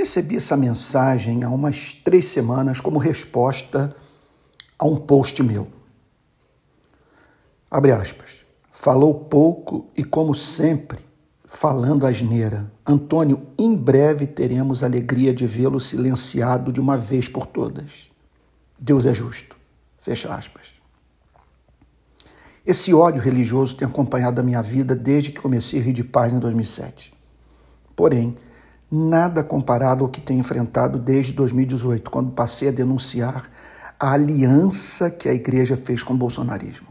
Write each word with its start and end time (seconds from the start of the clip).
Recebi 0.00 0.38
essa 0.38 0.56
mensagem 0.56 1.44
há 1.44 1.50
umas 1.50 1.92
três 1.92 2.30
semanas 2.30 2.80
como 2.80 2.98
resposta 2.98 3.94
a 4.78 4.86
um 4.86 4.96
post 4.96 5.42
meu. 5.42 5.68
Abre 7.70 7.92
aspas. 7.92 8.46
Falou 8.72 9.12
pouco 9.12 9.90
e, 9.94 10.02
como 10.02 10.34
sempre, 10.34 11.00
falando 11.44 12.06
asneira. 12.06 12.72
Antônio, 12.86 13.46
em 13.58 13.76
breve 13.76 14.26
teremos 14.26 14.82
a 14.82 14.86
alegria 14.86 15.34
de 15.34 15.46
vê-lo 15.46 15.78
silenciado 15.78 16.72
de 16.72 16.80
uma 16.80 16.96
vez 16.96 17.28
por 17.28 17.44
todas. 17.44 18.08
Deus 18.78 19.04
é 19.04 19.12
justo. 19.12 19.54
Fecha 19.98 20.32
aspas. 20.34 20.80
Esse 22.64 22.94
ódio 22.94 23.20
religioso 23.20 23.76
tem 23.76 23.86
acompanhado 23.86 24.40
a 24.40 24.44
minha 24.44 24.62
vida 24.62 24.96
desde 24.96 25.30
que 25.30 25.42
comecei 25.42 25.78
a 25.78 25.82
rir 25.82 25.92
de 25.92 26.04
paz 26.04 26.32
em 26.32 26.38
2007. 26.38 27.12
Porém, 27.94 28.34
nada 28.90 29.44
comparado 29.44 30.02
ao 30.02 30.10
que 30.10 30.20
tenho 30.20 30.40
enfrentado 30.40 30.98
desde 30.98 31.32
2018, 31.32 32.10
quando 32.10 32.32
passei 32.32 32.68
a 32.68 32.72
denunciar 32.72 33.48
a 33.98 34.12
aliança 34.12 35.10
que 35.10 35.28
a 35.28 35.34
igreja 35.34 35.76
fez 35.76 36.02
com 36.02 36.14
o 36.14 36.16
bolsonarismo. 36.16 36.88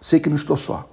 Sei 0.00 0.18
que 0.18 0.28
não 0.28 0.36
estou 0.36 0.56
só. 0.56 0.88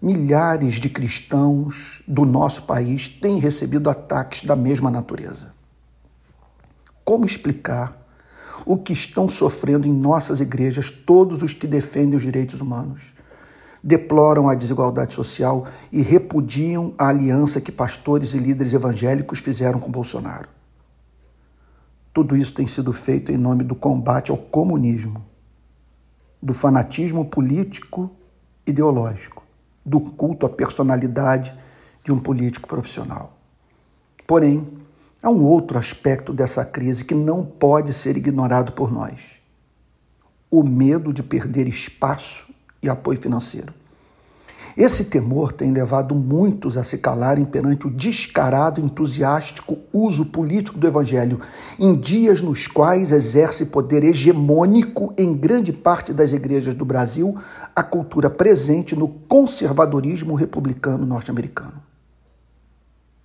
Milhares 0.00 0.74
de 0.74 0.88
cristãos 0.88 2.02
do 2.06 2.24
nosso 2.24 2.62
país 2.62 3.08
têm 3.08 3.38
recebido 3.38 3.90
ataques 3.90 4.44
da 4.44 4.56
mesma 4.56 4.90
natureza. 4.90 5.52
Como 7.04 7.26
explicar 7.26 8.00
o 8.64 8.76
que 8.78 8.92
estão 8.92 9.28
sofrendo 9.28 9.88
em 9.88 9.92
nossas 9.92 10.40
igrejas 10.40 10.90
todos 10.90 11.42
os 11.42 11.52
que 11.52 11.66
defendem 11.66 12.16
os 12.16 12.22
direitos 12.22 12.60
humanos? 12.60 13.14
Deploram 13.82 14.48
a 14.48 14.54
desigualdade 14.54 15.14
social 15.14 15.66
e 15.90 16.02
repudiam 16.02 16.94
a 16.98 17.08
aliança 17.08 17.60
que 17.60 17.72
pastores 17.72 18.34
e 18.34 18.38
líderes 18.38 18.74
evangélicos 18.74 19.38
fizeram 19.38 19.80
com 19.80 19.90
Bolsonaro. 19.90 20.48
Tudo 22.12 22.36
isso 22.36 22.52
tem 22.52 22.66
sido 22.66 22.92
feito 22.92 23.32
em 23.32 23.36
nome 23.36 23.64
do 23.64 23.74
combate 23.74 24.30
ao 24.30 24.36
comunismo, 24.36 25.24
do 26.42 26.52
fanatismo 26.52 27.24
político 27.24 28.10
ideológico, 28.66 29.44
do 29.84 30.00
culto 30.00 30.44
à 30.44 30.50
personalidade 30.50 31.56
de 32.02 32.12
um 32.12 32.18
político 32.18 32.68
profissional. 32.68 33.36
Porém, 34.26 34.66
há 35.22 35.30
um 35.30 35.44
outro 35.44 35.78
aspecto 35.78 36.32
dessa 36.32 36.64
crise 36.64 37.04
que 37.04 37.14
não 37.14 37.44
pode 37.44 37.92
ser 37.92 38.16
ignorado 38.16 38.72
por 38.72 38.90
nós: 38.90 39.40
o 40.50 40.62
medo 40.62 41.12
de 41.12 41.22
perder 41.22 41.68
espaço 41.68 42.48
e 42.82 42.88
apoio 42.88 43.20
financeiro. 43.20 43.72
Esse 44.76 45.04
temor 45.04 45.52
tem 45.52 45.72
levado 45.72 46.14
muitos 46.14 46.76
a 46.76 46.84
se 46.84 46.98
calarem 46.98 47.44
perante 47.44 47.86
o 47.86 47.90
descarado, 47.90 48.80
entusiástico 48.80 49.78
uso 49.92 50.26
político 50.26 50.78
do 50.78 50.86
Evangelho, 50.86 51.40
em 51.78 51.98
dias 51.98 52.40
nos 52.40 52.66
quais 52.66 53.12
exerce 53.12 53.66
poder 53.66 54.04
hegemônico 54.04 55.12
em 55.18 55.34
grande 55.34 55.72
parte 55.72 56.12
das 56.12 56.32
igrejas 56.32 56.74
do 56.74 56.84
Brasil 56.84 57.34
a 57.74 57.82
cultura 57.82 58.30
presente 58.30 58.94
no 58.94 59.08
conservadorismo 59.08 60.34
republicano 60.34 61.04
norte-americano. 61.04 61.82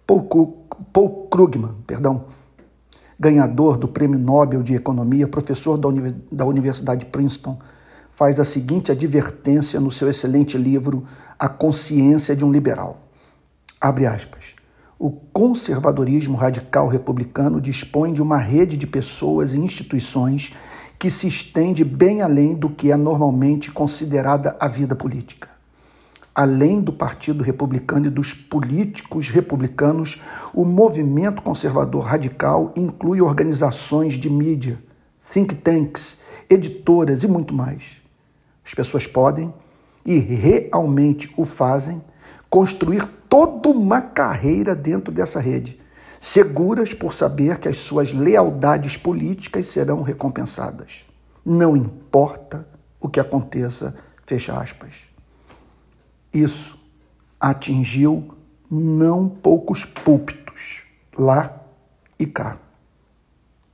Paul, 0.07 0.65
Paul 0.91 1.27
Krugman, 1.27 1.75
perdão, 1.85 2.25
ganhador 3.19 3.77
do 3.77 3.87
Prêmio 3.87 4.19
Nobel 4.19 4.61
de 4.61 4.75
Economia, 4.75 5.27
professor 5.27 5.77
da 6.31 6.45
Universidade 6.45 7.05
de 7.05 7.11
Princeton, 7.11 7.57
faz 8.15 8.39
a 8.39 8.45
seguinte 8.45 8.93
advertência 8.93 9.77
no 9.77 9.91
seu 9.91 10.09
excelente 10.09 10.57
livro 10.57 11.03
A 11.37 11.49
Consciência 11.49 12.33
de 12.33 12.45
um 12.45 12.51
Liberal. 12.51 13.01
Abre 13.79 14.05
aspas. 14.05 14.55
O 14.97 15.11
conservadorismo 15.11 16.37
radical 16.37 16.87
republicano 16.87 17.59
dispõe 17.59 18.13
de 18.13 18.21
uma 18.21 18.37
rede 18.37 18.77
de 18.77 18.87
pessoas 18.87 19.53
e 19.53 19.59
instituições 19.59 20.53
que 20.97 21.09
se 21.09 21.27
estende 21.27 21.83
bem 21.83 22.21
além 22.21 22.55
do 22.55 22.69
que 22.69 22.89
é 22.89 22.95
normalmente 22.95 23.69
considerada 23.69 24.55
a 24.61 24.67
vida 24.69 24.95
política. 24.95 25.49
Além 26.33 26.79
do 26.79 26.93
Partido 26.93 27.43
Republicano 27.43 28.05
e 28.07 28.09
dos 28.09 28.33
políticos 28.33 29.29
republicanos, 29.29 30.21
o 30.53 30.63
movimento 30.63 31.41
conservador 31.41 32.05
radical 32.05 32.71
inclui 32.77 33.19
organizações 33.19 34.13
de 34.13 34.29
mídia, 34.29 34.81
think 35.19 35.53
tanks, 35.55 36.17
editoras 36.49 37.21
e 37.21 37.27
muito 37.27 37.53
mais. 37.53 38.04
As 38.65 38.73
pessoas 38.73 39.05
podem, 39.05 39.53
e 40.05 40.17
realmente 40.17 41.31
o 41.37 41.45
fazem, 41.45 42.03
construir 42.49 43.05
toda 43.29 43.69
uma 43.69 44.01
carreira 44.01 44.75
dentro 44.75 45.13
dessa 45.13 45.39
rede, 45.39 45.79
seguras 46.19 46.93
por 46.93 47.13
saber 47.13 47.59
que 47.59 47.67
as 47.67 47.77
suas 47.77 48.11
lealdades 48.11 48.97
políticas 48.97 49.67
serão 49.67 50.01
recompensadas. 50.01 51.05
Não 51.45 51.77
importa 51.77 52.67
o 52.99 53.07
que 53.07 53.19
aconteça, 53.19 53.93
fecha 54.25 54.57
aspas. 54.57 55.09
Isso 56.33 56.79
atingiu 57.39 58.35
não 58.69 59.29
poucos 59.29 59.85
púlpitos, 59.85 60.85
lá 61.15 61.61
e 62.17 62.25
cá. 62.25 62.57